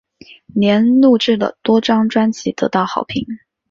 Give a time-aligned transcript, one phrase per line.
[0.55, 3.23] 莲录制的多张专辑得到好评。